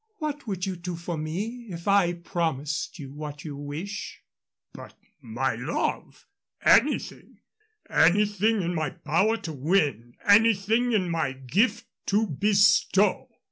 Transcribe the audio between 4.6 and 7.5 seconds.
"By my love! anything